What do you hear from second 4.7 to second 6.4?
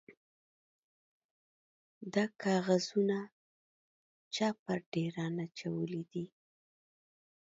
ډېران اچولي دي؟